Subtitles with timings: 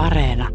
[0.00, 0.48] Areena.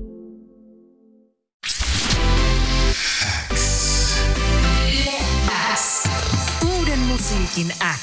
[6.66, 7.95] Uuden musiikin X.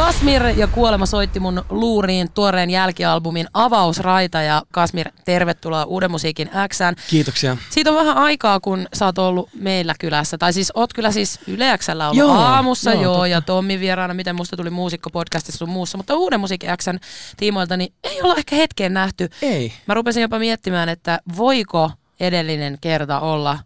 [0.00, 6.94] Kasmir ja Kuolema soitti mun luuriin tuoreen jälkialbumin avausraita ja Kasmir, tervetuloa Uuden musiikin Xään.
[7.10, 7.56] Kiitoksia.
[7.70, 10.38] Siitä on vähän aikaa, kun sä oot ollut meillä kylässä.
[10.38, 13.26] Tai siis oot kyllä siis Yle Xllä ollut Joo, aamussa, joo, joo, totta.
[13.26, 15.98] ja Tommi vieraana, miten musta tuli muusikko-podcastissa sun muussa.
[15.98, 16.98] Mutta Uuden musiikin Xn
[17.36, 19.28] tiimoilta, niin ei olla ehkä hetkeen nähty.
[19.42, 19.72] Ei.
[19.86, 21.90] Mä rupesin jopa miettimään, että voiko
[22.20, 23.58] edellinen kerta olla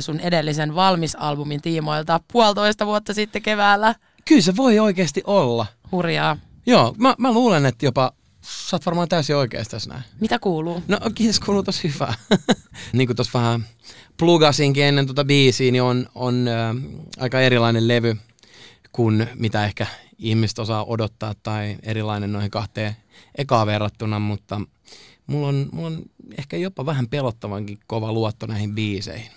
[0.00, 3.94] sun edellisen valmisalbumin tiimoilta puolitoista vuotta sitten keväällä.
[4.24, 5.66] Kyllä se voi oikeasti olla.
[5.92, 6.36] Hurjaa.
[6.66, 10.02] Joo, mä, mä luulen, että jopa sä oot varmaan täysin oikeassa tässä näin.
[10.20, 10.82] Mitä kuuluu?
[10.88, 12.14] No kiitos, kuuluu tosi hyvää.
[12.92, 13.66] niin kuin tuossa vähän
[14.18, 16.76] plugasinkin ennen tuota biisiä, niin on, on äh,
[17.18, 18.16] aika erilainen levy
[18.92, 19.86] kuin mitä ehkä
[20.18, 22.96] ihmiset osaa odottaa tai erilainen noihin kahteen
[23.38, 24.60] ekaan verrattuna, mutta
[25.26, 26.02] mulla on, mulla on
[26.38, 29.30] ehkä jopa vähän pelottavankin kova luotto näihin biiseihin.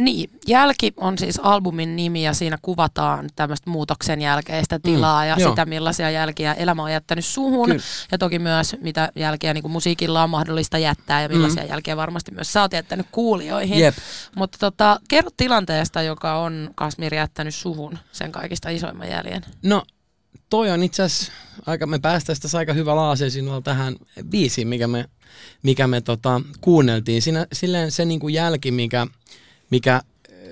[0.00, 5.36] Niin, Jälki on siis albumin nimi ja siinä kuvataan tämmöistä muutoksen jälkeistä tilaa Mm, ja
[5.38, 5.50] joo.
[5.50, 7.82] sitä millaisia jälkiä elämä on jättänyt suhun Kyllä.
[8.12, 11.68] ja toki myös mitä jälkiä niin kuin musiikilla on mahdollista jättää ja millaisia mm.
[11.68, 13.78] jälkiä varmasti myös sä oot jättänyt kuulijoihin.
[13.78, 13.94] Jep.
[14.36, 19.42] Mutta tota, kerro tilanteesta, joka on Kasmir jättänyt suhun sen kaikista isoimman jäljen.
[19.62, 19.82] No,
[20.50, 21.32] toi on itse asiassa,
[21.66, 25.04] aika, me päästään tässä aika hyvä laasesinnalla tähän biisiin, mikä me,
[25.62, 27.22] mikä me tota, kuunneltiin.
[27.22, 29.06] Siinä, silleen se niinku jälki, mikä,
[29.70, 30.02] mikä,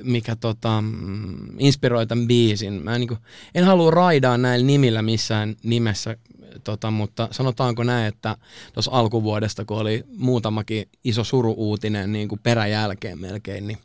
[0.03, 2.73] mikä tota, mm, inspiroi tämän biisin.
[2.73, 3.17] Mä niinku,
[3.55, 6.17] en halua raidaa näillä nimillä missään nimessä,
[6.65, 8.37] tota, mutta sanotaanko näin, että
[8.73, 13.79] tuossa alkuvuodesta, kun oli muutamakin iso suruuutinen niin kuin peräjälkeen melkein, niin,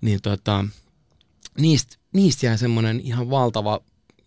[0.00, 0.64] niin tota,
[1.58, 3.80] niistä, niistä jäi semmoinen ihan valtava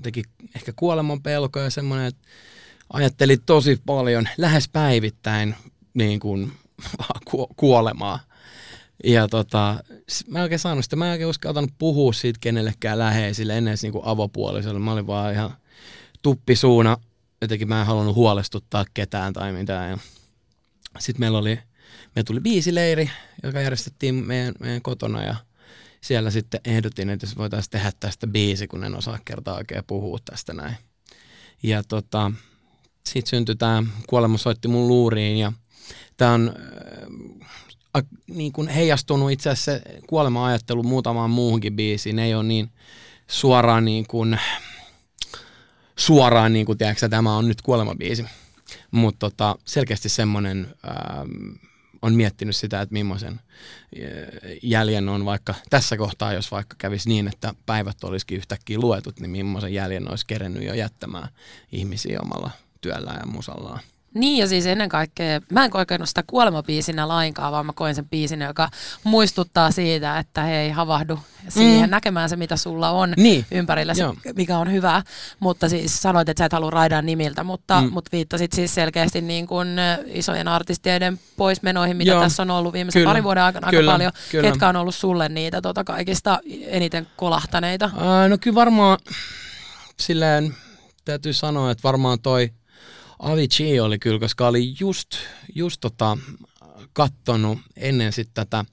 [0.04, 0.24] teki
[0.56, 2.28] ehkä kuoleman pelko ja semmoinen, että
[2.94, 5.56] ajattelin tosi paljon, lähes päivittäin
[5.94, 6.52] niin kuin,
[7.32, 8.20] ku- kuolemaa.
[9.04, 9.84] Ja tota,
[10.28, 13.84] mä en oikein saanut sitä, mä en oikein uskaltanut puhua siitä kenellekään läheisille, ennen edes
[13.84, 14.80] niin kuin avopuolisolle.
[14.80, 15.54] Mä olin vaan ihan
[16.22, 16.98] tuppisuuna,
[17.42, 20.02] jotenkin mä en halunnut huolestuttaa ketään tai mitään.
[21.00, 21.60] Sitten meillä oli,
[22.16, 23.10] meillä tuli biisileiri,
[23.44, 25.36] joka järjestettiin meidän, meidän kotona ja
[26.02, 30.18] siellä sitten ehdotin, että jos voitaisiin tehdä tästä biisi, kun en osaa kertaa oikein puhua
[30.26, 30.76] tästä näin.
[31.64, 32.32] Ja tota,
[33.10, 35.54] siitä syntyi tämä Kuolema soitti mun luuriin ja
[36.18, 36.56] tämä on
[38.28, 42.20] niin kuin heijastunut itse asiassa se kuolema-ajattelu muutamaan muuhunkin biisiin.
[42.20, 42.70] Ei ole niin
[43.28, 44.40] suoraan niin kuin,
[45.96, 48.26] suoraan niin kuin, tiedätkö, tämä on nyt kuolemabiisi.
[48.92, 51.56] Mutta tota, selkeästi semmoinen ähm,
[52.02, 53.40] on miettinyt sitä, että millaisen äh,
[54.64, 59.32] jäljen on vaikka tässä kohtaa, jos vaikka kävisi niin, että päivät olisikin yhtäkkiä luetut, niin
[59.32, 61.30] millaisen jäljen olisi kerennyt jo jättämään
[61.72, 63.80] ihmisiä omalla työllään ja musallaan.
[64.18, 68.10] Niin ja siis ennen kaikkea, mä en kokenut sitä kuolemabiisinä lainkaan, vaan mä koin sen
[68.10, 68.70] biisin, joka
[69.04, 71.20] muistuttaa siitä, että hei havahdu
[71.50, 71.92] siihen mm.
[71.92, 73.46] näkemään se, mitä sulla on Niin.
[73.52, 74.04] ympärillä, se,
[74.36, 75.04] mikä on hyvä.
[75.40, 77.94] Mutta siis sanoit, että sä et halua raidaa nimiltä, mutta, mm.
[77.94, 82.22] Mutta viittasit siis selkeästi niin kuin ö, isojen artistien poismenoihin, mitä Joo.
[82.22, 83.10] tässä on ollut viimeisen Kyllä.
[83.10, 83.92] parin vuoden aikana Kyllä.
[83.92, 84.12] aika paljon.
[84.32, 84.50] Kyllä.
[84.50, 87.90] Ketkä on ollut sulle niitä tota, kaikista eniten kolahtaneita?
[87.98, 88.98] Ää, no kyllä varmaan
[90.00, 90.56] silleen
[91.06, 92.50] täytyy sanoa, että varmaan toi
[93.20, 95.10] Avicii oli kyllä, koska oli just,
[95.56, 96.18] just tota,
[96.94, 98.66] kattonut ennen sitten tätä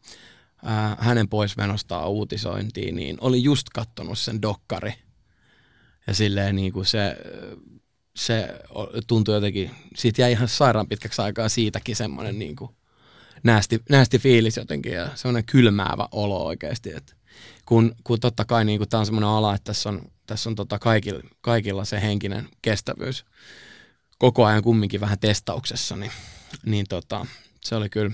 [0.62, 4.94] ää, hänen poismenostaan uutisointiin, niin oli just kattonut sen dokkari.
[6.06, 7.16] Ja silleen niin kuin se,
[8.16, 8.48] se
[9.06, 12.70] tuntui jotenkin, siitä jäi ihan sairaan pitkäksi aikaa siitäkin semmoinen niin kuin
[13.42, 17.14] näästi, näästi fiilis jotenkin ja semmoinen kylmäävä olo oikeasti, että
[17.64, 20.78] kun, kun totta kai niin tämä on semmoinen ala, että tässä on, tässä on tota
[20.78, 23.24] kaikilla, kaikilla se henkinen kestävyys
[24.18, 26.12] koko ajan kumminkin vähän testauksessa, niin,
[26.66, 27.26] niin tota,
[27.60, 28.10] se oli kyllä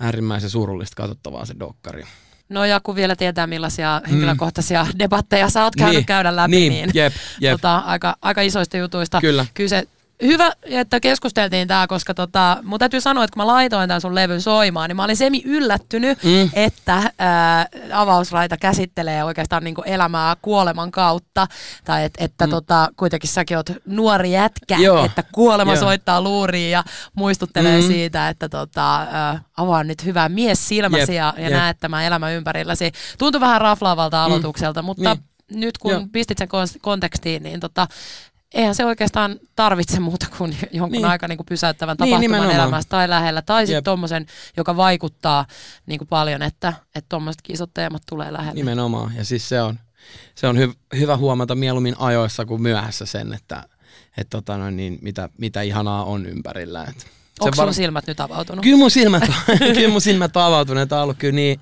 [0.00, 2.04] äärimmäisen surullista katsottavaa se dokkari.
[2.48, 6.72] No ja kun vielä tietää millaisia henkilökohtaisia debatteja sä oot käynyt Niin, käydä läpi, niin,
[6.72, 7.52] niin, jep, jep.
[7.52, 9.20] Tota, aika, aika isoista jutuista.
[9.20, 9.46] Kyllä.
[9.54, 9.88] Kyllä se,
[10.22, 14.14] hyvä, että keskusteltiin tää, koska tota, mun täytyy sanoa, että kun mä laitoin tämän sun
[14.14, 16.50] levyn soimaan, niin mä olin semi yllättynyt, Mm.
[16.52, 21.46] että ää, avausraita käsittelee oikeastaan niinku elämää kuoleman kautta.
[21.84, 22.50] Tai et, että mm.
[22.50, 25.04] tota, kuitenkin säkin oot nuori jätkä, Joo.
[25.04, 25.80] että kuolema Joo.
[25.80, 27.86] soittaa luuriin ja muistuttelee Mm.
[27.86, 31.52] siitä, että tota, ää, avaa nyt hyvää mies silmäsi Jep, ja, ja jep.
[31.52, 32.92] näet tämän elämän ympärilläsi.
[33.18, 35.60] Tuntui vähän raflaavalta aloitukselta, mutta Niin.
[35.60, 36.06] nyt kun Joo.
[36.12, 37.86] pistit sen kon- kontekstiin, niin tota,
[38.54, 41.02] eihän se oikeastaan tarvitse muuta kuin jonkun niin.
[41.02, 41.10] Niin.
[41.10, 42.54] aika niin kuin pysäyttävän Niin, tapahtuman nimenomaan.
[42.56, 43.42] elämässä tai lähellä.
[43.42, 45.46] Tai sitten tuommoisen, joka vaikuttaa
[45.86, 48.54] niin kuin paljon, että että tuommoiset isot teemat tulee lähelle.
[48.54, 49.12] Nimenomaan.
[49.16, 49.78] Ja siis se on,
[50.34, 53.64] se on hy- hyvä huomata mieluummin ajoissa kuin myöhässä sen, että
[54.16, 56.84] et tota noin, niin mitä, mitä ihanaa on ympärillä.
[56.84, 57.06] Et
[57.40, 58.62] Onko sun var- silmät nyt avautunut?
[58.62, 59.22] Kyllä mun silmät,
[59.74, 60.88] kyllä mun silmät on avautuneet.
[60.88, 61.60] Tämä on ollut kyllä niin,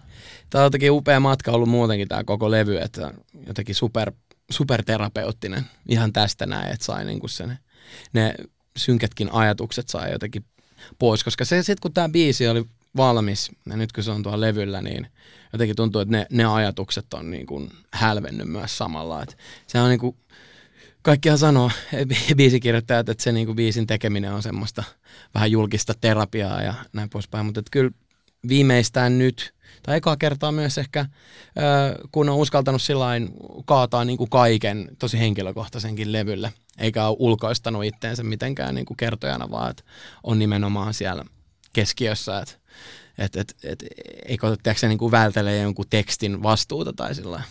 [0.50, 3.12] tämä on jotenkin upea matka ollut muutenkin tämä koko levy, että
[3.47, 4.12] jotenkin super,
[4.50, 7.58] superterapeuttinen ihan tästä näin, että sai niinku sen,
[8.12, 8.34] ne
[8.76, 10.44] synkätkin ajatukset sai jotenkin
[10.98, 12.64] pois, koska se sitten kun tämä biisi oli
[12.96, 15.06] valmis ja nyt kun se on tuolla levyllä, niin
[15.52, 19.22] jotenkin tuntuu, että ne, ne ajatukset on niin kuin hälvennyt myös samalla.
[19.22, 19.34] Että
[19.66, 20.16] se on niin kuin,
[21.02, 21.70] kaikkihan sanoo,
[22.37, 24.84] biisikirjoittajat, että se niin kuin biisin tekeminen on semmoista
[25.34, 27.90] vähän julkista terapiaa ja näin poispäin, mutta kyllä
[28.49, 31.06] viimeistään nyt, tai ekaa kertaa myös ehkä,
[32.12, 33.28] kun on uskaltanut sillain
[33.64, 39.50] kaataa niin kuin kaiken tosi henkilökohtaisenkin levylle, eikä ole ulkoistanut itteensä mitenkään niin kuin kertojana,
[39.50, 39.82] vaan että
[40.22, 41.24] on nimenomaan siellä
[41.72, 42.54] keskiössä, että
[43.18, 43.84] et, et, et,
[44.26, 47.42] eikö se niin kuin vältelee jonkun tekstin vastuuta tai sillä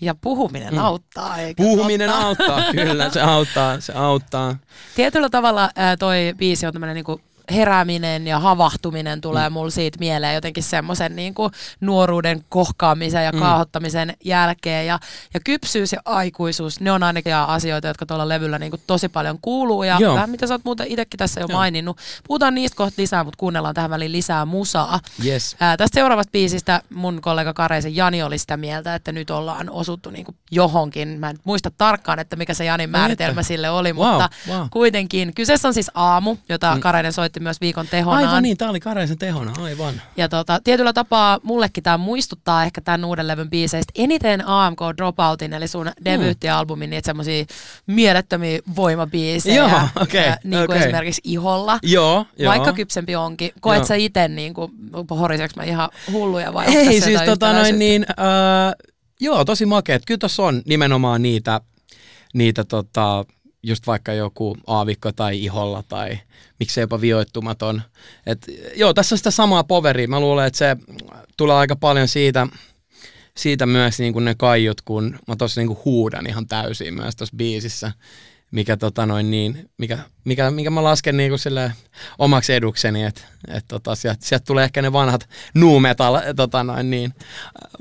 [0.00, 0.78] Ja puhuminen Mm.
[0.78, 2.26] auttaa, eikö Puhuminen totta?
[2.26, 4.56] auttaa, kyllä, se auttaa, se auttaa.
[4.94, 7.20] Tietyllä tavalla ää, toi biisi on tämmöinen niinku
[7.50, 9.52] herääminen ja havahtuminen tulee mm.
[9.52, 11.50] mulle siitä mieleen jotenkin semmoisen niinku
[11.80, 13.38] nuoruuden kohkaamisen ja Mm.
[13.38, 14.86] kaahottamisen jälkeen.
[14.86, 14.98] Ja,
[15.34, 19.82] ja kypsyys ja aikuisuus, ne on ainakin asioita, jotka tuolla levyllä niinku tosi paljon kuuluu.
[19.82, 20.14] Ja Joo.
[20.14, 21.58] vähän mitä sä oot muuten itsekin tässä jo Joo.
[21.58, 21.98] maininnut.
[22.28, 25.00] Puhutaan niistä kohta lisää, mutta kuunnellaan tähän väliin lisää musaa.
[25.24, 25.56] Yes.
[25.60, 30.10] Ää, tästä seuraavasta biisistä mun kollega Kareisen Jani oli sitä mieltä, että nyt ollaan osuttu
[30.10, 31.08] niinku johonkin.
[31.08, 33.48] Mä en muista tarkkaan, että mikä se Janin määritelmä että.
[33.48, 34.66] sille oli, Wow, mutta wow.
[34.70, 35.34] kuitenkin.
[35.34, 36.80] Kyseessä on siis aamu, jota Mm.
[36.80, 38.24] Kareinen soitti myös viikon tehonaan.
[38.24, 40.02] Aivan niin, tämä oli Kareisen tehona, aivan.
[40.16, 45.52] Ja tota, tietyllä tapaa mullekin tämä muistuttaa ehkä tämän uuden levyn biiseistä eniten AMK Dropoutin,
[45.52, 47.44] eli sun debyyttialbumin, niitä semmosia
[47.86, 49.56] mielettömiä voimabiisejä.
[49.56, 50.78] Joo, okei, ää, niin kuin okei.
[50.78, 51.78] esimerkiksi Iholla.
[51.82, 52.50] Joo, joo.
[52.50, 53.50] Vaikka kypsempi onkin.
[53.60, 53.86] Koet Joo.
[53.86, 54.72] sä itse, niin kuin,
[55.10, 58.74] horiseks mä ihan hulluja vai Ei siis tota noin niin, äh,
[59.20, 60.02] joo tosi makeet.
[60.06, 61.60] Kyllä tuossa on nimenomaan niitä,
[62.34, 63.24] niitä tota,
[63.62, 66.18] just vaikka joku aavikko tai iholla tai
[66.60, 67.82] miksei jopa vioittumaton.
[68.26, 68.46] Et,
[68.76, 70.08] joo, tässä on sitä samaa poveria.
[70.08, 70.76] Mä luulen, että se
[71.36, 72.46] tulee aika paljon siitä,
[73.36, 77.36] siitä myös niin kuin ne kaiut, kun mä tuossa niin huudan ihan täysin myös tuossa
[77.36, 77.92] biisissä,
[78.50, 81.72] mikä, tota noin niin, mikä, mikä, mikä mä lasken niin sille
[82.18, 86.90] omaksi edukseni, että et tota, sieltä, sieltä tulee ehkä ne vanhat nu metal tota noin
[86.90, 87.14] niin,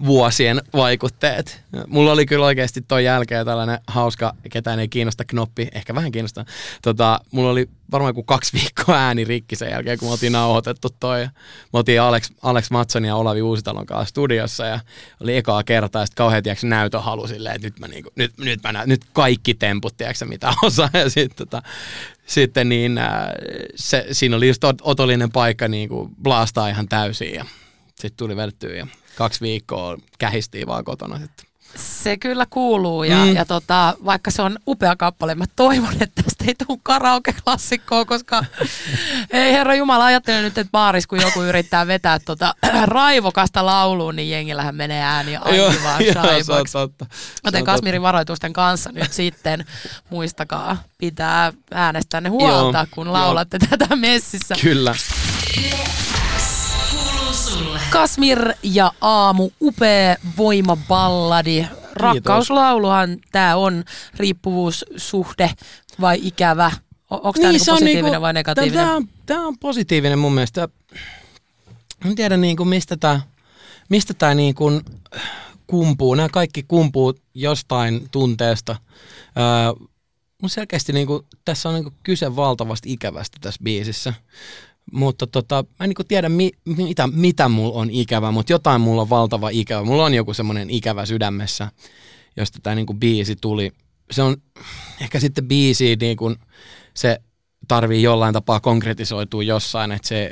[0.05, 1.61] vuosien vaikutteet.
[1.87, 6.45] Mulla oli kyllä oikeasti toi jälkeen tällainen hauska, ketään ei kiinnosta knoppi, ehkä vähän kiinnostaa.
[6.81, 10.89] Tota, mulla oli varmaan kuin kaksi viikkoa ääni rikki sen jälkeen, kun me oltiin nauhoitettu
[10.99, 11.19] toi.
[11.19, 11.29] Me
[11.73, 14.79] oltiin Alex, Alex Matson ja Olavi Uusitalon kanssa studiossa ja
[15.19, 18.85] oli ekaa kertaa sitten kauhean tiiäks, näytöhalu silleen, että nyt, mä niinku, nyt, nyt, mä
[18.85, 20.89] nyt kaikki temput, tiiäks, mitä osaa.
[20.93, 21.61] Ja sit, tota,
[22.29, 23.29] sitten niin, äh,
[23.75, 27.45] se, siinä oli just ot- otollinen paikka niin kuin blastaa ihan täysin ja
[27.89, 31.48] sitten tuli vedettyä ja kaksi viikkoa kähistiin vaan kotona sitten.
[31.75, 33.35] Se kyllä kuuluu ja, Mm.
[33.35, 38.45] ja tota, vaikka se on upea kappale, mä toivon, että tästä ei tule karaoke-klassikkoa, koska
[39.31, 44.29] ei herra Jumala, ajattelen nyt, että baaris kun joku yrittää vetää tota raivokasta lauluun, niin
[44.29, 45.71] jengillähän menee ääni aivan joo.
[45.71, 45.79] Se
[47.45, 49.65] Joten Kasmirin varoitusten kanssa nyt sitten
[50.09, 53.13] muistakaa pitää äänestänne huolta, Joo, kun joo.
[53.13, 54.55] laulatte tätä messissä.
[54.61, 54.95] Kyllä.
[57.89, 61.65] Kasmir ja Aamu, upea voimaballadi.
[61.93, 63.83] Rakkauslauluhan tämä on
[64.17, 65.51] riippuvuussuhde
[66.01, 66.71] vai ikävä?
[67.09, 68.85] Onko tämä niinku positiivinen vai negatiivinen?
[68.85, 70.69] Tämä on, tää on positiivinen mun mielestä.
[72.05, 73.21] En tiedä niinku mistä tämä
[73.89, 74.81] mistä tää niinku
[75.67, 76.15] kumpuu.
[76.15, 78.75] Nämä kaikki kumpuu jostain tunteesta.
[79.37, 79.87] Öö,
[80.41, 84.13] mun selkeästi niinku, tässä on niinku kyse valtavasti ikävästä tässä biisissä.
[84.91, 89.01] Mutta tota, mä en niinku tiedä mi, mitä, mitä mulla on ikävä, mutta jotain mulla
[89.01, 89.83] on valtava ikävä.
[89.83, 91.71] Mulla on joku semmoinen ikävä sydämessä,
[92.37, 93.71] josta tämä niinku biisi tuli.
[94.11, 94.37] Se on
[95.01, 96.35] ehkä sitten biisi, niin kun
[96.93, 97.19] se
[97.67, 100.25] tarvii jollain tapaa konkretisoitua jossain, että se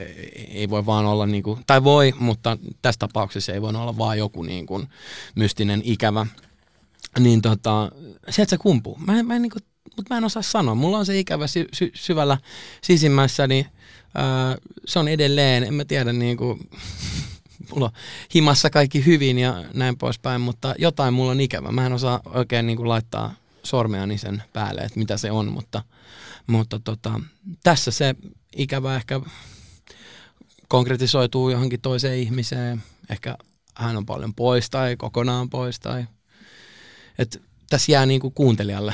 [0.48, 4.18] ei voi vaan olla, niin kuin, tai voi, mutta tässä tapauksessa ei voi olla vaan
[4.18, 4.88] joku niin kuin,
[5.36, 6.26] mystinen ikävä.
[7.20, 7.92] Niin tota,
[8.30, 8.98] sieltä se kumpuu.
[9.08, 9.64] Mä en, mä en, niin kuin,
[9.98, 10.76] mutta mä en osaa sanoa.
[10.76, 12.38] Mulla on se ikävä sy- sy- syvällä
[12.82, 13.66] sisimmässä, niin
[14.16, 16.70] ää, se on edelleen, en mä tiedä niin kuin,
[17.72, 17.92] mulla on
[18.36, 21.72] himassa kaikki hyvin ja näin poispäin, mutta jotain mulla on ikävä.
[21.72, 25.84] Mä en osaa oikein niin kuin laittaa sormeani sen päälle, että mitä se on, mutta,
[26.48, 27.22] mutta tota,
[27.64, 28.16] tässä se
[28.56, 29.22] ikävä ehkä
[30.68, 32.84] konkretisoituu johonkin toiseen ihmiseen.
[33.10, 33.38] Ehkä
[33.76, 35.80] hän on paljon pois tai kokonaan pois.
[35.80, 36.06] Tai,
[37.20, 38.94] et tässä jää niin kuuntelijalle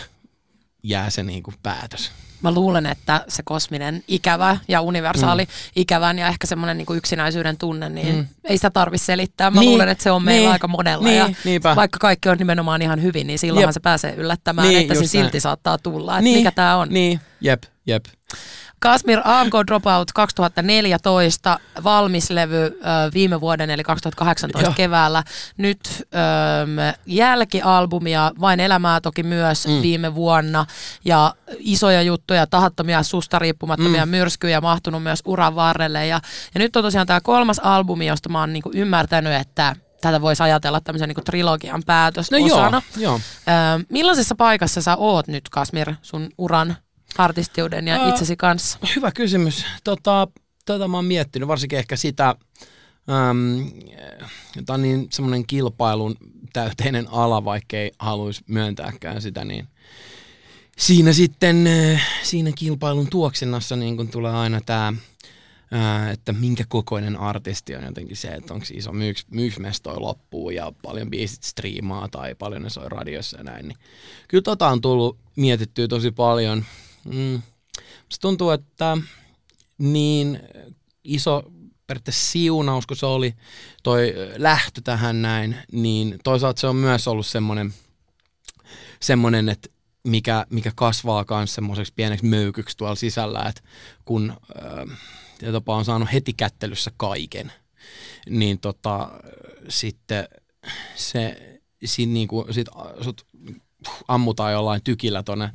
[0.84, 2.12] jää se niin kuin päätös.
[2.42, 5.50] mä luulen, että se kosminen ikävä ja universaali mm.
[5.76, 8.28] ikävän ja ehkä semmoinen niin yksinäisyyden tunne, niin mm.
[8.44, 9.52] ei sitä tarvitse selittää.
[9.52, 11.76] Mä Niin, luulen, että se on meillä niin, aika monella niin, ja niinpä.
[11.76, 13.74] vaikka kaikki on nimenomaan ihan hyvin, niin silloinhan Jep.
[13.74, 15.42] se pääsee yllättämään, Niin, että se silti näin.
[15.42, 16.90] saattaa tulla, että mikä tämä on.
[16.90, 18.06] Niin, jep, jep.
[18.84, 22.80] Kasmir AMK Dropout 2014, valmislevy
[23.14, 24.74] viime vuoden eli 2018 Joo.
[24.78, 25.24] keväällä.
[25.58, 29.82] Nyt ö, jälkialbumia, Vain elämää toki myös mm.
[29.82, 30.66] viime vuonna
[31.06, 34.10] ja isoja juttuja, tahattomia susta riippumattomia mm.
[34.10, 36.08] myrskyjä mahtunut myös uran varrelle.
[36.08, 36.22] Ja,
[36.54, 40.44] ja nyt on tosiaan tämä kolmas albumi, josta mä oon niinku ymmärtänyt, että tätä voisi
[40.44, 42.82] ajatella tämmöisen niinku trilogian päätös No osana.
[42.96, 43.20] joo, joo.
[43.48, 46.78] Ö, millaisessa paikassa sä oot nyt, Kasmir, sun uran
[47.18, 48.78] artistiuden ja itsesi kanssa?
[48.96, 49.66] Hyvä kysymys.
[49.84, 50.28] Tota,
[50.66, 52.36] tota mä oon miettinyt varsinkin ehkä sitä,
[54.56, 56.16] jota on niin semmoinen kilpailun
[56.54, 59.68] täyteinen ala, vaikkei haluaisi myöntääkään sitä, niin
[60.78, 64.94] siinä sitten, äh, siinä kilpailun tuoksinnassa niin kun tulee aina tämä,
[66.12, 69.26] että minkä kokoinen artisti on jotenkin se, että onko iso myyks,
[69.86, 73.68] loppuun ja paljon biisit striimaa tai paljon ne soi radiossa ja näin.
[73.68, 73.78] Niin
[74.28, 76.66] kyllä tota on tullut mietittyä tosi paljon.
[77.06, 77.42] Mm.
[78.22, 78.98] Tuntuu, että
[79.78, 80.40] niin
[81.04, 81.44] iso
[81.88, 83.34] periaatteessa siunaus, kun se oli
[83.84, 87.74] toi lähtö tähän näin, niin toisaalta se on myös ollut semmoinen,
[89.00, 89.70] semmoinen että
[90.04, 93.62] mikä, mikä kasvaa myös semmoiseksi pieneksi möykyksi tuolla sisällä, että
[94.06, 97.52] kun äh, on saanut heti kättelyssä kaiken,
[98.30, 99.12] niin tota,
[99.70, 100.28] sitten
[100.96, 101.38] se,
[101.86, 102.68] siinä niinku, sit,
[103.02, 103.26] sut
[104.08, 105.50] ammutaan jollain tykillä tonne,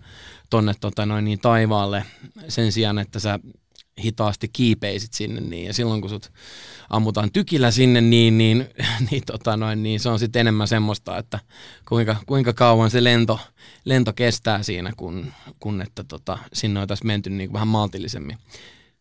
[0.51, 2.05] tonne tota noin niin taivaalle
[2.49, 3.39] sen sijaan, että sä
[4.05, 6.33] hitaasti kiipeisit sinne niin, ja silloin kun sut
[6.91, 8.69] ammutaan tykillä sinne, niin, niin,
[9.11, 11.39] niin, tota noin, niin se on sitten enemmän semmoista, että
[11.89, 13.41] kuinka, kuinka kauan se lento,
[13.85, 18.39] lento kestää siinä, kun, kun että tota, sinne oltaisiin menty niin vähän maltillisemmin.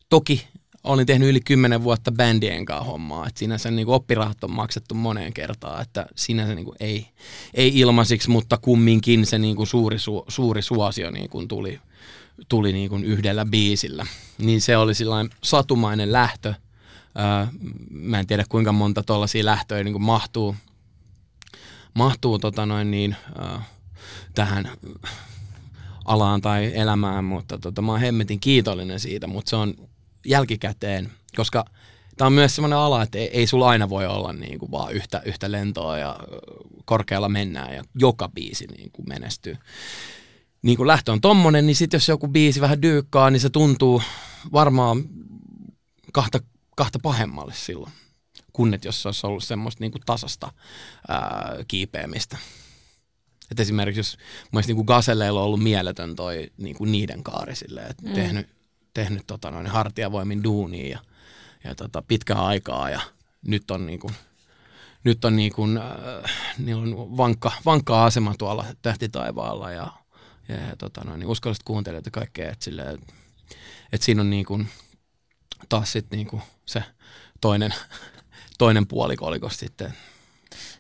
[0.10, 0.48] Toki
[0.88, 5.34] olin tehnyt yli kymmenen vuotta bändien kanssa hommaa, että sinänsä niin oppirahat on maksettu moneen
[5.34, 7.08] kertaan, että sinänsä niin kuin ei,
[7.54, 11.80] ei ilmaisiksi, mutta kumminkin se niin kuin suuri, su, suuri suosio niin kuin tuli,
[12.50, 14.06] tuli niin kuin yhdellä biisillä.
[14.38, 14.94] Niin se oli
[15.44, 16.54] satumainen lähtö.
[17.20, 17.48] Öö,
[17.90, 20.56] mä en tiedä kuinka monta tuollaisia lähtöjä niin kuin mahtuu,
[21.94, 23.58] mahtuu tota noin niin, öö,
[24.36, 24.72] tähän
[26.06, 29.74] alaan tai elämään, mutta tota, mä oon hemmetin kiitollinen siitä, mutta se on
[30.28, 31.66] jälkikäteen, koska
[32.18, 34.94] tämä on myös sellainen ala, että ei, ei sulla aina voi olla niin kuin vaan
[34.94, 36.20] yhtä, yhtä lentoa ja
[36.86, 39.58] korkealla mennään ja joka biisi niin kuin menestyy.
[40.62, 44.02] Niin kuin lähtö on tommonen, niin sitten jos joku biisi vähän dyykkaa, niin se tuntuu
[44.54, 45.04] varmaan
[46.14, 46.40] kahta,
[46.76, 47.92] kahta pahemmalle silloin,
[48.54, 50.54] kun et jos se olisi ollut semmoista niin kuin tasasta
[51.08, 52.38] ää, kiipeämistä.
[53.52, 57.56] Et esimerkiksi jos mun mielestä niin Gaselleilla on ollut mieletön toi niin kuin niiden kaari
[57.56, 58.14] silleen, että mm.
[58.14, 58.57] tehnyt,
[58.98, 61.00] tehnyt tota noin hartiavoimin duunia ja,
[61.64, 63.02] ja tota, pitkää aikaa ja
[63.48, 64.14] nyt on niin kuin,
[65.04, 69.88] nyt on niin kuin, äh, niillä on vankka, vankka asema tuolla tähtitaivaalla ja,
[70.48, 73.14] ja, ja tota noin, niin uskalliset kuuntelijat ja kaikkea, että silleen, että
[73.92, 74.68] et siinä on niin kuin,
[75.70, 76.84] taas sitten niin kuin se
[77.42, 77.74] toinen,
[78.58, 79.94] toinen puoli kolikosta sitten.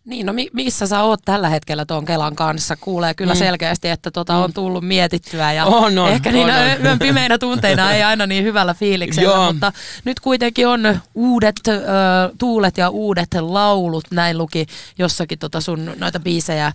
[0.07, 2.75] Niin, no mi- missä sä oot tällä hetkellä tuon Kelan kanssa?
[2.75, 3.37] Kuulee kyllä Mm.
[3.39, 6.85] selkeästi, että tota on tullut mietittyä ja On, on, ehkä on, niinä on.
[6.85, 9.51] yön pimeinä tunteina ei aina niin hyvällä fiiliksellä, Joo.
[9.53, 9.71] mutta
[10.05, 11.81] nyt kuitenkin on uudet ö,
[12.37, 14.65] tuulet ja uudet laulut, näin luki
[14.99, 16.71] jossakin tota sun noita biisejä ö,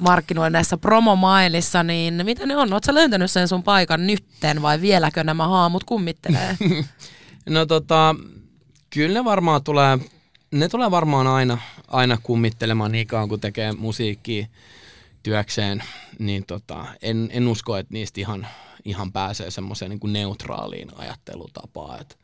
[0.00, 2.72] markkinoilla näissä promomailissa, niin mitä ne on?
[2.72, 6.56] Oletko löytänyt sen sun paikan nytten vai vieläkö nämä haamut kummittelee?
[7.48, 8.14] No tota,
[8.90, 9.98] kyllä ne varmaan tulee,
[10.50, 14.46] ne tulee varmaan aina, aina kummittelemaan niin kauan kun tekee musiikkia
[15.22, 15.82] työkseen,
[16.18, 18.46] niin tota, en, en usko, että niistä ihan,
[18.84, 22.00] ihan pääsee semmoiseen niin kuin neutraaliin ajattelutapaan.
[22.00, 22.18] Et,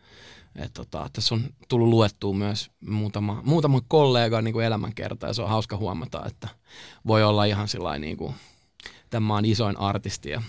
[0.56, 5.42] et tota, tässä on tullut luettua myös muutama, muutama kollega niin kuin elämänkerta ja se
[5.42, 6.49] on hauska huomata, että
[7.06, 8.35] voi olla ihan sillä niin kuin,
[9.11, 10.42] tämä maan isoin artisti ja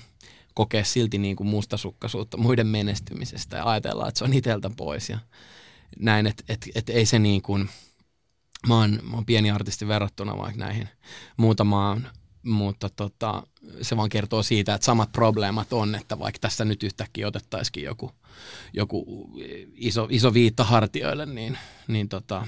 [0.54, 5.20] kokea silti niin kuin mustasukkaisuutta muiden menestymisestä ja ajatella, että se on iteltä pois ja
[6.00, 7.70] näin, että et, et ei se niin kuin,
[8.68, 10.90] mä oon, mä oon pieni artisti verrattuna vaikka näihin
[11.38, 12.08] muutamaan,
[12.44, 13.44] mutta tota,
[13.82, 18.12] se vaan kertoo siitä, että samat probleemat on, että vaikka tässä nyt yhtäkkiä otettaisikin joku,
[18.74, 19.30] joku
[19.74, 21.58] iso, iso viitta hartioille, niin,
[21.88, 22.48] niin tota,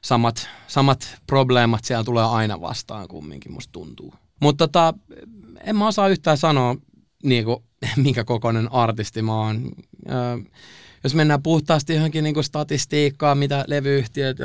[0.00, 4.14] samat, samat probleemat siellä tulee aina vastaan kumminkin, musta tuntuu.
[4.40, 4.94] Mutta tota,
[5.64, 6.76] en mä osaa yhtään sanoa,
[7.22, 7.56] niin kuin,
[7.96, 9.70] minkä kokoinen artisti mä oon.
[10.10, 10.38] Öö,
[11.04, 14.36] jos mennään puhtaasti johonkin niin statistiikkaan, mitä levyyhtiöt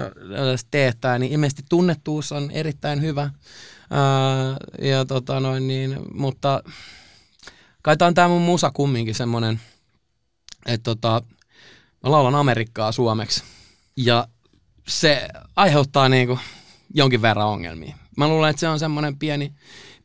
[0.72, 3.22] teettää, niin ilmeisesti tunnettuus on erittäin hyvä.
[3.22, 6.64] Öö, ja tota noin niin, mutta
[7.82, 9.60] kai tää on tää mun musa kumminkin semmonen,
[10.66, 11.22] että tota,
[12.04, 13.44] mä laulan Amerikkaa suomeksi.
[13.96, 14.28] Ja
[14.88, 16.40] se aiheuttaa niinku
[16.94, 17.96] jonkin verran ongelmia.
[18.18, 19.54] Mä luulen, että se on semmoinen pieni,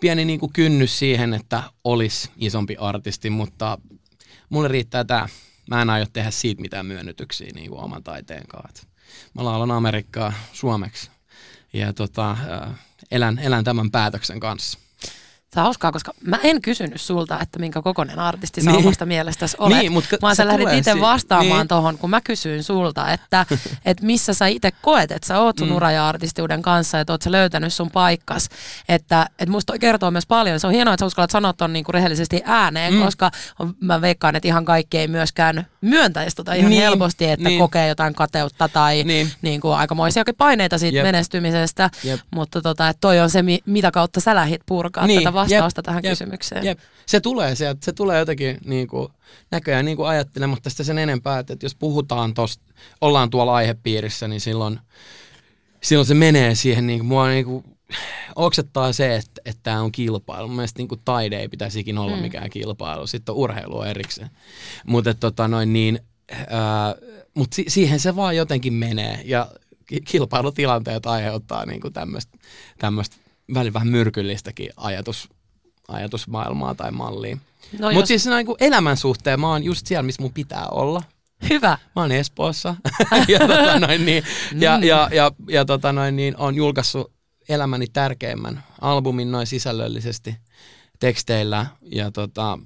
[0.01, 3.79] pieni niinku kynnys siihen, että olisi isompi artisti, mutta
[4.49, 5.29] mulle riittää tää.
[5.71, 8.89] Mä en aio tehdä siitä mitään myönnytyksiä niinku oman taiteen kanssa.
[9.35, 11.11] Mä laulan Amerikkaa suomeksi
[11.73, 12.37] ja tota,
[13.11, 14.79] elän, elän tämän päätöksen kanssa.
[15.55, 18.79] Se on hauskaa, koska mä en kysynyt sulta, että minkä kokoinen artisti sä Niin.
[18.85, 19.79] omasta mielestäsi olet.
[19.79, 21.69] Niin, mut ka- vaan sä lähdit itse vastaamaan niin.
[21.69, 23.47] tohon, kun mä kysyin sulta, että,
[23.85, 25.77] että missä sä itse koet, että sä oot sun mm.
[25.77, 28.49] ura- ja artistiuden kanssa, että oot sä löytänyt sun paikkas.
[28.89, 30.61] Että, että musta toi kertoo myös paljon.
[30.61, 33.03] Se on hienoa, että sä uskallat sanoa ton niinku rehellisesti ääneen, mm.
[33.05, 33.31] koska
[33.81, 37.59] mä veikkaan, että ihan kaikki ei myöskään myöntäisi tota ihan Niin, helposti, että niin.
[37.59, 39.07] kokee jotain kateutta tai niin.
[39.07, 39.31] Niin.
[39.43, 41.05] Niin kuin aikamoisiakin paineita siitä Jep.
[41.05, 41.91] menestymisestä.
[42.05, 42.21] Jep.
[42.31, 45.85] Mutta tota, toi on se, mi- mitä kautta sä lähit purkaa Niin, tätä vastausta jep,
[45.85, 46.65] tähän jep, kysymykseen.
[46.65, 46.79] Jep.
[47.07, 49.09] Se tulee sieltä, se tulee jotenkin niin kuin,
[49.51, 52.65] näköjään niin kuin ajattelematta sitä sen enempää, että jos puhutaan tosta,
[53.01, 54.81] ollaan tuolla aihepiirissä, niin silloin,
[55.83, 57.65] silloin se menee siihen, niin kuin, mua niin kuin,
[58.37, 60.49] oksettaa se, että, että tämä on kilpailu.
[60.49, 62.23] Mun mielestä niin kuin taide ei pitäisi ikinä olla mm.
[62.23, 64.31] mikään kilpailu, sitten on urheilua erikseen.
[64.87, 66.01] Mutta tota noin niin,
[66.49, 66.95] ää,
[67.35, 69.51] mut si- siihen se vaan jotenkin menee ja
[69.87, 71.81] ki- kilpailutilanteet aiheuttaa niin
[72.79, 73.17] tämmöistä
[73.55, 75.29] välillä vähän myrkyllistäkin ajatus,
[75.89, 77.37] ajatusmaailmaa tai mallia.
[77.37, 77.41] No
[77.79, 80.67] No jos- Mutta siis niin kuin elämän suhteen mä oon just siellä, missä mun pitää
[80.67, 81.03] olla.
[81.51, 81.79] Hyvä.
[81.97, 82.75] Mä oon Espoossa
[83.29, 84.23] ja, tota noin, niin,
[84.61, 84.83] ja, Mm.
[84.85, 87.13] ja, ja, ja tota noin, niin, on julkaissut
[87.49, 90.35] elämäni tärkeimmän albumin noin sisällöllisesti
[91.01, 92.59] teksteillä ja tota,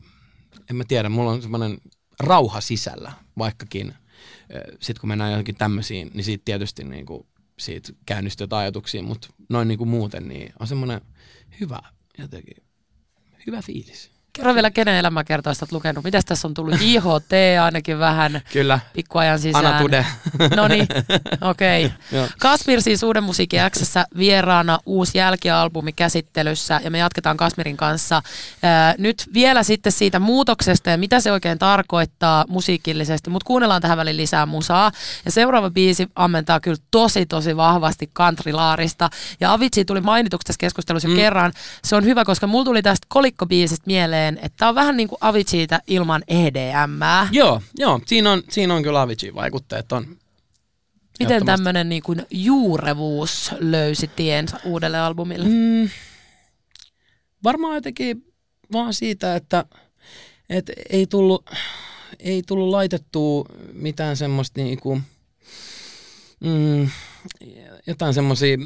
[0.70, 1.78] en mä tiedä, mulla on semmoinen
[2.20, 3.94] rauha sisällä, vaikkakin
[4.80, 7.26] sitten kun mennään johonkin tämmöisiin, niin siitä tietysti niin kuin,
[7.58, 11.00] siitä käynnistyy jotain ajatuksia, mutta noin niin kuin muuten, niin on semmoinen
[11.60, 11.78] hyvä
[12.18, 12.56] jotenkin,
[13.46, 14.17] hyvä fiilis.
[14.38, 16.04] Kerro vielä, kenen elämäkertoista olet lukenut.
[16.04, 16.74] Mitäs tässä on tullut?
[16.80, 19.66] IHT ainakin vähän Kyllä, pikkuajan sisään.
[19.66, 20.06] Anna Tude.
[20.56, 20.86] No niin,
[21.40, 21.90] okei.
[22.12, 22.28] Okay.
[22.38, 28.22] Kasmir siis Uuden musiikin Xssä vieraana uusi jälkialbumi käsittelyssä ja me jatketaan Kasmirin kanssa
[28.62, 33.98] ää, nyt vielä sitten siitä muutoksesta ja mitä se oikein tarkoittaa musiikillisesti, mutta kuunnellaan tähän
[33.98, 34.92] väliin lisää musaa
[35.24, 41.08] ja seuraava biisi ammentaa kyllä tosi tosi vahvasti countrylaarista ja Avicii tuli mainituksi tässä keskustelussa
[41.08, 41.16] mm.
[41.16, 41.52] kerran.
[41.84, 45.18] Se on hyvä, koska mulla tuli tästä kolikkobiisistä mieleen, että tää on vähän niin kuin
[45.20, 47.28] Aviciita ilman E EDMää.
[47.32, 49.92] Joo, joo siinä, on, siinä on kyllä Avicii-vaikutteet.
[49.92, 50.16] On.
[51.20, 55.48] Miten tämmöinen niin kuin juurevuus löysi tiensä uudelle albumille?
[55.48, 55.88] Mm,
[57.44, 58.24] varmaan jotenkin
[58.72, 59.64] vaan siitä, että,
[60.50, 61.50] että ei, tullut,
[62.18, 65.00] ei tullut laitettua mitään semmoista niinku,
[66.40, 66.88] mm,
[67.86, 68.58] jotain semmoisia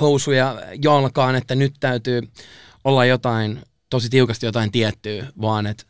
[0.00, 2.22] housuja jalkaan, että nyt täytyy
[2.84, 5.84] olla jotain, tosi tiukasti jotain tiettyä, vaan että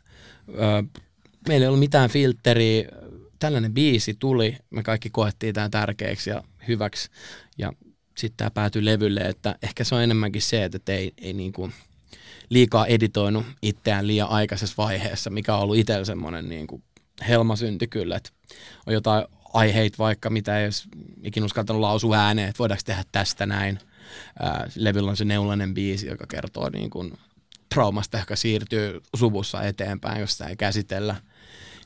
[1.47, 2.89] meillä ei ollut mitään filtteriä.
[3.39, 7.09] Tällainen biisi tuli, me kaikki koettiin tämä tärkeäksi ja hyväksi.
[7.57, 7.73] Ja
[8.17, 11.71] sitten tämä päätyi levylle, että ehkä se on enemmänkin se, että ei, ei niinku
[12.49, 16.81] liikaa editoinut itseään liian aikaisessa vaiheessa, mikä on ollut itsellä semmoinen niinku
[17.27, 18.29] helmasynti kyllä, että
[18.87, 20.89] on jotain aiheita vaikka, mitä ei olisi
[21.23, 23.79] ikinä uskaltanut lausua ääneen, että voidaanko tehdä tästä näin.
[24.39, 27.13] Ää, levyllä on se neulainen biisi, joka kertoo niin kuin
[27.73, 31.15] traumasta, joka siirtyy suvussa eteenpäin, jos sitä ei käsitellä.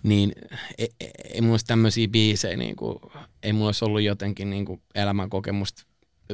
[0.03, 0.31] Niin
[0.77, 2.99] ei, ei, ei mulla olisi tämmöisiä biisejä, niin kuin,
[3.43, 5.83] ei mulla olisi ollut jotenkin niin kuin elämänkokemusta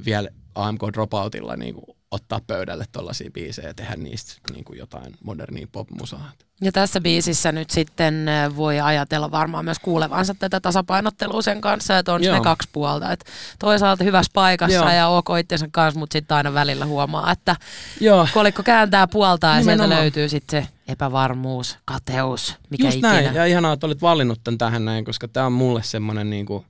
[0.05, 5.15] vielä AMK Dropoutilla niin kuin ottaa pöydälle tuollaisia biisejä ja tehdä niistä niin kuin jotain
[5.23, 6.31] modernia popmusaa.
[6.63, 11.97] Ja tässä biisissä nyt sitten äh, voi ajatella varmaan myös kuulevansa tätä tasapainottelua sen kanssa,
[11.97, 12.35] että on Joo.
[12.35, 13.11] ne kaksi puolta.
[13.11, 13.25] Että
[13.59, 14.89] toisaalta hyvässä paikassa Joo.
[14.89, 17.55] ja ok itsensä kanssa, mutta sitten aina välillä huomaa, että
[17.99, 20.01] Joo, kolikko kääntää puoltaan ja sieltä Nimenomaan.
[20.01, 23.13] löytyy sitten se epävarmuus, kateus, mikä Just ikinä.
[23.13, 23.35] näin.
[23.35, 26.65] Ja ihanaa, että olit valinnut tämän tähän näin, koska tämä on mulle semmoinen niinku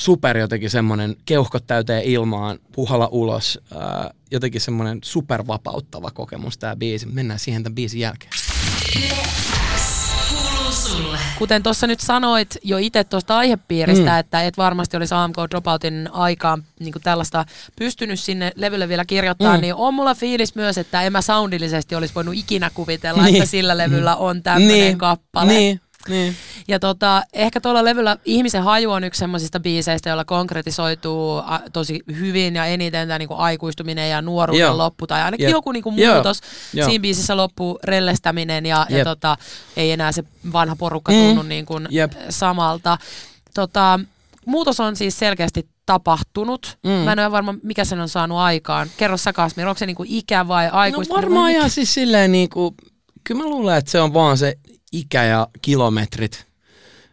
[0.00, 7.06] super jotenkin semmoinen keuhkot täyteen ilmaan, puhalla ulos, ää, jotenkin semmoinen supervapauttava kokemus tämä biisi.
[7.06, 8.32] Mennään siihen tämän biisin jälkeen.
[11.38, 14.18] Kuten tuossa nyt sanoit jo itse tuosta aihepiiristä, Mm.
[14.18, 17.44] että et varmasti olisi AMK Dropoutin aikaan niin tällaista
[17.78, 19.60] pystynyt sinne levylle vielä kirjoittaa, Mm.
[19.60, 23.36] niin on mulla fiilis myös, että en mä soundillisesti olisi voinut ikinä kuvitella, Niin.
[23.36, 25.52] että sillä levyllä on tämmöinen niin, kappale.
[25.52, 26.36] Niin, niin.
[26.68, 32.00] Ja tota, ehkä tuolla levyllä Ihmisen haju on yksi semmoisista biiseistä, jolla konkretisoituu a, tosi
[32.18, 34.78] hyvin ja eniten tämä niinku aikuistuminen ja nuoruuden Joo.
[34.78, 35.52] loppu tai ainakin Jep.
[35.52, 36.40] joku niinku muutos.
[36.74, 36.88] Joo.
[36.88, 39.36] Siinä biisissä loppuu rellestäminen ja, ja tota,
[39.76, 41.18] ei enää se vanha porukka Mm.
[41.18, 42.12] tunnu niin kuin Jep.
[42.28, 42.98] samalta.
[43.54, 44.00] Tota,
[44.46, 46.78] muutos on siis selkeästi tapahtunut.
[46.84, 46.90] Mm.
[46.90, 48.88] Mä en ole varma, mikä sen on saanut aikaan.
[48.96, 51.22] Kerro sä Kasmir, onko se niinku ikä vai No aikuistuminen?
[51.22, 52.74] vai varmaan ihan siis silleen niinku,
[53.24, 54.58] kyllä mä luulen, että se on vaan se
[54.98, 56.46] ikä ja kilometrit.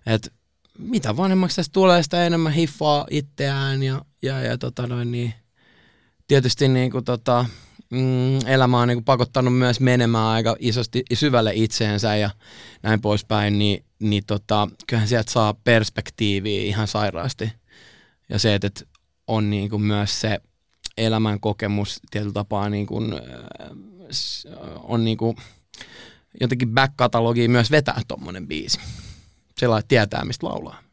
[0.05, 0.29] Että
[0.77, 5.33] mitä vanhemmaksi tästä tulee, sitä enemmän hiffaa itseään ja, ja, ja tota noin niin,
[6.27, 7.45] tietysti niin kuin tota,
[7.89, 12.29] mm, elämä on niin kuin pakottanut myös menemään aika isosti syvälle itseensä ja
[12.83, 17.51] näin poispäin, niin, niin tota, kyllähän sieltä saa perspektiiviä ihan sairaasti.
[18.29, 18.69] Ja se, että
[19.27, 20.39] on niin kuin myös se
[20.97, 23.19] elämän kokemus tietyllä tapaa niin kuin, äh,
[24.83, 25.37] on niin kuin
[26.41, 28.79] jotenkin back-katalogiin myös vetää tuommoinen biisi.
[29.61, 30.83] Että tietää, mistä laulaa.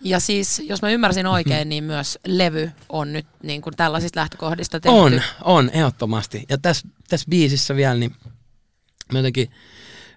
[0.00, 4.80] Ja siis, jos mä ymmärsin oikein, niin myös levy on nyt niin kuin tällaisista lähtökohdista
[4.80, 4.98] tehty.
[4.98, 6.44] On, on, ehdottomasti.
[6.48, 8.14] Ja tässä, tässä biisissä vielä, niin
[9.12, 9.50] mä jotenkin,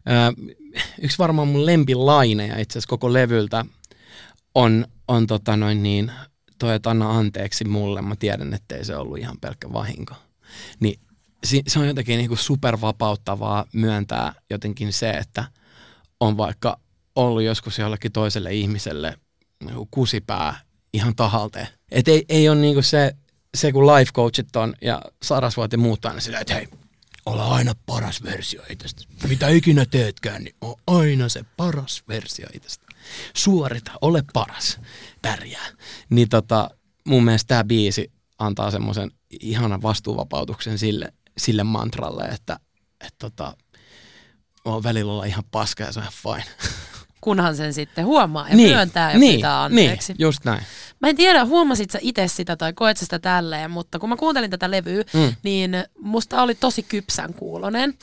[0.05, 0.33] ää,
[1.01, 3.65] yksi varmaan mun lempilaineja itse asiassa koko levyltä
[4.55, 6.11] on, on tota noin niin,
[6.59, 10.15] toi, että anna anteeksi mulle, mä tiedän, ettei se ollut ihan pelkkä vahinko.
[10.79, 10.99] Niin
[11.67, 15.45] se on jotenkin niin kuin supervapauttavaa myöntää jotenkin se, että
[16.19, 16.79] on vaikka
[17.15, 19.17] ollut joskus jollekin toiselle ihmiselle
[19.63, 20.61] niinku kusipää
[20.93, 21.67] ihan tahalteen.
[21.91, 23.15] Et ei, ei ole niinku se,
[23.57, 26.67] se, kun life coachit on ja Sarasvuot ja muut aina sillä, että hei,
[27.25, 29.03] ole aina paras versio itsestä.
[29.27, 32.85] Mitä ikinä teetkään, niin on aina se paras versio itsestä.
[33.35, 34.79] Suorita, ole paras,
[35.21, 35.67] pärjää.
[36.09, 36.69] Niin tota,
[37.07, 42.59] mun mielestä tämä biisi antaa semmoisen ihanan vastuuvapautuksen sille, sille mantralle, että
[43.01, 43.57] et tota,
[44.65, 46.55] on välillä olla ihan paska ja se on ihan fine.
[47.21, 50.13] Kunhan sen sitten huomaa ja myöntää ja niin, pitää anteeksi.
[50.13, 50.63] Niin, just näin.
[51.01, 54.51] Mä en tiedä, huomasit sä itse sitä tai koet sitä tälleen, mutta kun mä kuuntelin
[54.51, 55.35] tätä levyä, mm.
[55.43, 57.93] niin musta oli tosi kypsän kuulonen.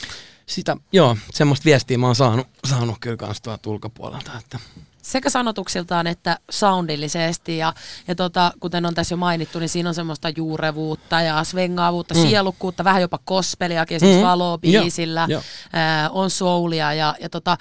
[0.47, 4.59] Sitä, joo, semmoista viestiä mä oon saanut, saanut kyllä kans tuolta ulkopuolelta, että
[5.03, 7.59] sekä sanotuksiltaan että soundillisesti.
[7.59, 7.75] Ja,
[8.09, 12.21] ja tota, kuten on tässä jo mainittu, niin siinä on semmoista juurevuutta ja svengaavuutta, mm.
[12.21, 14.23] sielukkuutta, vähän jopa kospeliakin, siis Mm.
[14.23, 15.43] valoa biisillä, Joo, joo.
[15.73, 17.57] ää, on soulia ja, ja tota,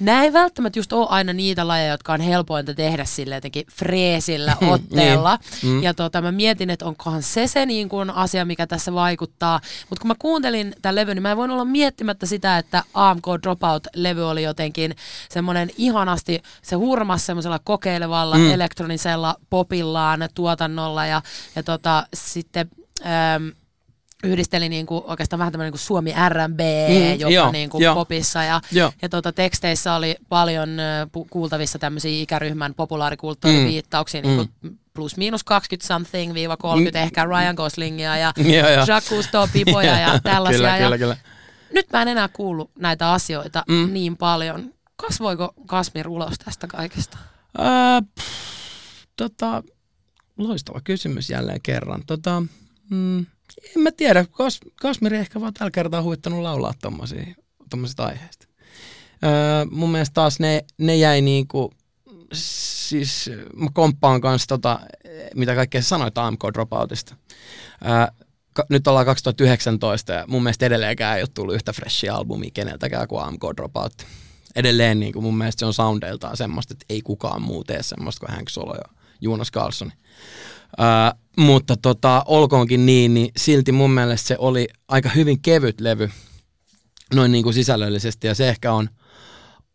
[0.00, 4.56] Nämä ei välttämättä just ole aina niitä lajeja, jotka on helpointa tehdä sille jotenkin freesillä
[4.72, 5.38] otteella.
[5.62, 5.72] Niin.
[5.72, 5.82] Mm.
[5.82, 9.60] Ja tota, mä mietin, että onkohan se se niin kuin asia, mikä tässä vaikuttaa.
[9.90, 13.26] Mutta kun mä kuuntelin tämän levyn, niin mä en voin olla miettimättä sitä, että AMK
[13.42, 14.96] Dropout-levy oli jotenkin
[15.28, 18.50] semmoinen ihanasti, se hurmas semmoisella kokeilevalla mm.
[18.50, 21.22] elektronisella popillaan tuotannolla ja,
[21.56, 22.70] ja tota, sitten...
[23.06, 23.48] Ähm,
[24.26, 27.94] yhdisteli niinku oikeastaan vähän tämmöinen niinku Suomi R&B Mm, jopa joo, niinku joo.
[27.94, 28.92] popissa ja, Joo.
[29.02, 30.68] ja tota, teksteissä oli paljon
[31.06, 34.28] pu- kuultavissa tämmöisiä ikäryhmän populaarikulttuuriviittauksia, mm.
[34.28, 34.46] niinku
[34.94, 38.32] plus miinus 20 something viiva 30 ehkä Ryan Goslingia ja.
[38.88, 40.58] Jacques Cousteau pipoja ja tällaisia.
[40.58, 41.16] kyllä, ja kyllä, kyllä.
[41.72, 43.92] Nyt mä en enää kuullut näitä asioita mm.
[43.92, 44.72] niin paljon.
[44.96, 47.18] Kasvoiko Kasmir ulos tästä kaikesta?
[47.58, 48.26] Ää, pff,
[49.16, 49.62] tota,
[50.38, 52.02] loistava kysymys jälleen kerran.
[52.06, 52.42] Tota,
[52.90, 53.26] mm,
[53.76, 57.34] en mä tiedä, Kas, Kasmiri ehkä vaan tällä kertaa huvittanut laulaa tommosia,
[57.70, 58.46] tommosista aiheista.
[59.24, 59.30] Öö,
[59.70, 61.72] mun mielestä taas ne, ne jäi niinku,
[62.32, 64.80] siis mä komppaan kanssa tota,
[65.34, 67.16] mitä kaikkea sanoit AMK Dropoutista.
[67.84, 72.50] Öö, ka- nyt ollaan 2019 ja mun mielestä edelleenkään ei ole tullut yhtä freshia albumia
[72.54, 73.92] keneltäkään kuin AMK Dropout.
[74.56, 78.36] Edelleen niin mun mielestä se on soundeiltaan semmoista, että ei kukaan muu tee semmoista kuin
[78.36, 79.92] Hank Solo ja Jonas Carlson.
[80.80, 80.86] Öö,
[81.36, 86.10] mutta tota, olkoonkin niin, niin silti mun mielestä se oli aika hyvin kevyt levy
[87.14, 88.88] noin niin kuin sisällöllisesti ja se ehkä on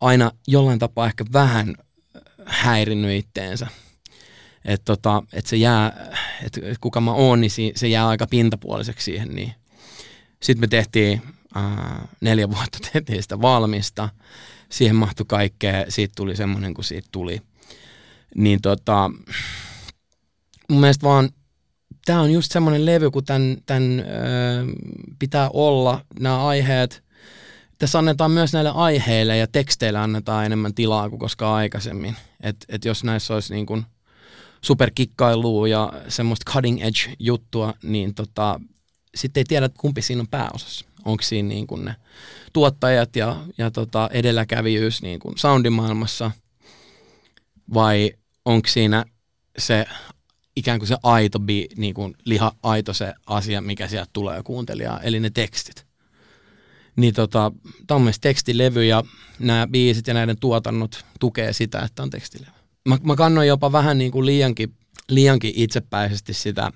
[0.00, 1.74] aina jollain tapaa ehkä vähän
[2.46, 3.66] häirinnyt itteensä.
[4.64, 9.04] Että tota, et se jää, että et kuka mä oon, niin se jää aika pintapuoliseksi
[9.04, 9.28] siihen.
[9.28, 9.54] Niin.
[10.42, 11.22] Sitten me tehtiin
[11.54, 14.08] ää, neljä vuotta tehtiin sitä valmista.
[14.68, 17.42] Siihen mahtui kaikkea, siitä tuli semmoinen kuin siitä tuli.
[18.34, 19.10] Niin tota,
[20.72, 21.30] mun mielestä vaan
[22.04, 24.04] tämä on just semmoinen levy, kun tämän, tämän ö,
[25.18, 27.02] pitää olla, nämä aiheet.
[27.78, 32.16] Tässä annetaan myös näille aiheille ja teksteille annetaan enemmän tilaa kuin koskaan aikaisemmin.
[32.40, 33.84] Et, et jos näissä olisi niin kuin
[34.62, 38.60] superkikkailua ja semmoista cutting edge juttua, niin tota,
[39.14, 40.84] sitten ei tiedä, kumpi siinä on pääosassa.
[41.04, 41.96] Onko siinä niin kuin ne
[42.52, 46.30] tuottajat ja, ja tota edelläkävijyys niin kuin soundimaailmassa
[47.74, 48.12] vai
[48.44, 49.04] onko siinä
[49.58, 49.86] se
[50.56, 55.00] ikään kuin se aito, bi, niin kuin liha aito se asia, mikä sieltä tulee kuuntelijaa,
[55.00, 55.86] eli ne tekstit.
[56.96, 57.52] Niin tota,
[57.86, 59.04] tämä on mielestäni tekstilevy ja
[59.38, 62.52] nämä biisit ja näiden tuotannot tukee sitä, että on tekstilevy.
[62.88, 64.74] Mä, mä kannoin jopa vähän niin kuin liiankin,
[65.08, 66.72] liiankin itsepäisesti sitä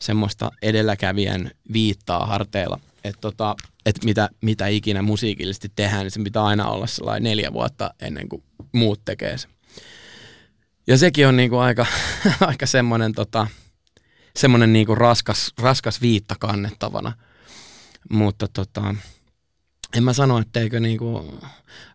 [0.00, 6.44] semmoista edelläkävijän viittaa harteilla, että tota, et mitä, mitä ikinä musiikillisesti tehdään, niin se pitää
[6.44, 9.50] aina olla sellainen neljä vuotta ennen kuin muut tekee sen.
[10.88, 11.86] Ja sekin on niinku aika,
[12.40, 13.46] aika semmoinen tota,
[14.36, 17.12] semmoinen niinku raskas, raskas viitta kannettavana.
[18.10, 18.94] Mutta tota,
[19.96, 21.38] en mä sano, etteikö niinku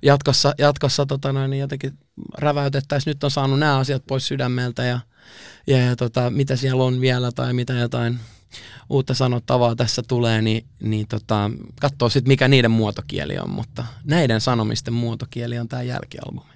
[0.02, 1.98] jatkossa, jatkossa tota noin, niin jotenkin
[2.38, 3.12] räväytettäisiin.
[3.12, 5.00] Nyt on saanut nämä asiat pois sydämeltä ja,
[5.68, 8.20] ja, ja tota, mitä siellä on vielä tai mitä jotain
[8.90, 11.52] uutta sanottavaa tässä tulee, niin, niin tota,
[11.82, 16.53] katsoo sitten mikä niiden muotokieli on, mutta näiden sanomisten muotokieli on tämä jälkialbumi.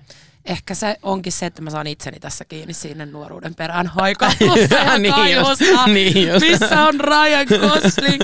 [0.47, 4.97] Ehkä se onkin se, että mä saan itseni tässä kiinni sinne nuoruuden perään haikailusta ja
[4.97, 6.45] Niin just, niin just.
[6.45, 8.21] Missä on Ryan Gosling?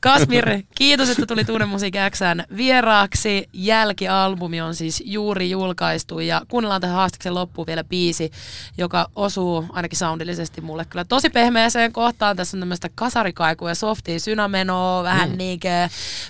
[0.00, 3.48] Kasmir, kiitos, että tuli Tunne Musiikki Xn vieraaksi.
[3.52, 8.30] Jälkialbumi on siis juuri julkaistu ja kuunnellaan tähän haastiksen loppuun vielä biisi,
[8.78, 12.36] joka osuu ainakin soundillisesti mulle kyllä tosi pehmeäseen kohtaan.
[12.36, 15.38] Tässä on tämmöistä kasarikaikua ja softia synamenoa, vähän mm.
[15.38, 15.68] niinkö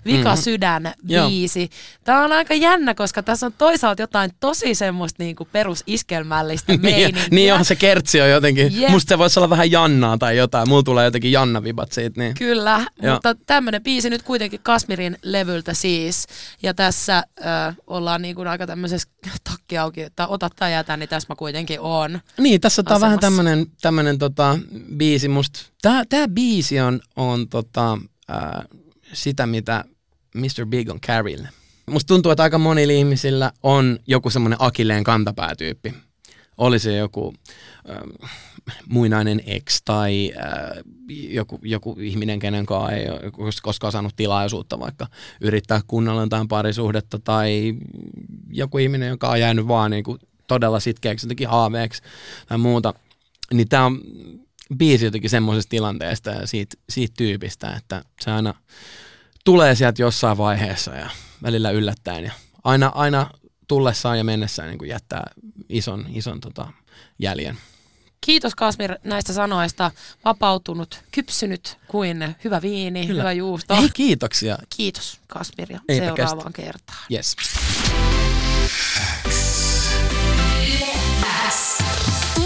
[0.05, 1.29] vika sydän Joo.
[1.29, 1.71] biisi.
[2.05, 7.25] Tämä on aika jännä, koska tässä on toisaalta jotain tosi semmoista niinku perusiskelmällistä niin, meininkiä.
[7.31, 8.81] niin on se kertsi on jotenkin.
[8.81, 8.91] Jep.
[8.91, 10.69] Musta se voisi olla vähän Jannaa tai jotain.
[10.69, 12.21] Mulla tulee jotenkin Janna-vibat siitä.
[12.21, 12.35] Niin.
[12.35, 13.15] Kyllä, Joo.
[13.15, 16.27] mutta tämmöinen biisi nyt kuitenkin Kasmirin levyltä siis.
[16.63, 19.09] Ja tässä äh, ollaan niin kuin aika tämmöisessä
[19.51, 22.21] takki auki, että ota tai jätä, niin tässä mä kuitenkin oon.
[22.39, 23.21] Niin, tässä on vähän asemassa.
[23.21, 24.59] tämmönen, tämmönen tota,
[24.97, 25.61] biisi musta.
[25.83, 27.99] Tää, tää biisi on, on tota,
[28.29, 28.65] ää,
[29.13, 29.85] sitä, mitä
[30.35, 30.67] Mr.
[30.67, 31.49] Big on Carrille.
[31.91, 35.95] Musta tuntuu, että aika monilla ihmisillä on joku semmoinen akilleen kantapäätyyppi.
[36.59, 37.35] Oli se joku
[37.91, 38.31] äh,
[38.89, 44.81] muinainen ex tai äh, joku, joku ihminen, kenen kanssa ei ole kos- koskaan saanut tilaisuutta
[44.81, 45.07] vaikka
[45.41, 47.75] yrittää kunnolla jotain parisuhdetta tai
[48.51, 52.03] joku ihminen, joka on jäänyt vaan niin kuin todella sitkeäksi jotenkin haaveeksi
[52.47, 52.95] tai muuta.
[53.53, 54.01] Niin tämä on
[54.77, 58.55] biisi jotenkin semmoisesta tilanteesta ja siitä, siitä tyypistä, että se aina
[59.45, 61.11] tulee sieltä jossain vaiheessa ja
[61.43, 62.33] välillä yllättäen ja
[62.65, 63.31] aina, aina
[63.69, 65.31] tullessaan ja mennessään niin kuin jättää
[65.69, 66.69] ison, ison tota,
[67.19, 67.59] jäljen.
[68.21, 69.91] Kiitos Kasmir näistä sanoista.
[70.25, 73.23] Vapautunut, kypsynyt kuin hyvä viini, Kyllä.
[73.23, 73.75] hyvä juusto.
[73.75, 74.59] Ei kiitoksia.
[74.77, 76.99] Kiitos Kasmir ja Eipä seuraavaan kertaan.
[77.13, 77.37] Yes.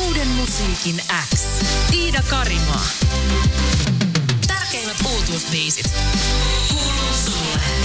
[0.06, 1.02] Uuden musiikin
[1.34, 1.44] X.
[1.92, 2.86] Iida Karimaa.
[4.46, 5.92] Tärkeimmät uutuusbiisit.
[6.68, 7.75] Kuuluu sulle.